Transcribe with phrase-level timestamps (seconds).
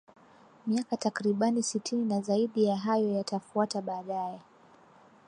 [0.67, 4.39] miaka takribani sitini na zaidi ya hayo yatafuata baadae